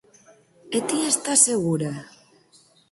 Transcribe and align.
E 0.77 0.79
ti 0.87 0.97
estás 1.11 1.39
segura? 1.49 1.91